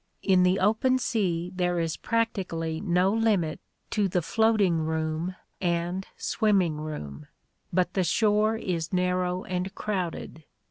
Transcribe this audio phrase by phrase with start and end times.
[0.23, 3.59] In the open sea there is practically no limit
[3.91, 7.27] to the floating room and swimming room,
[7.71, 10.43] but the shore is narrow and crowded.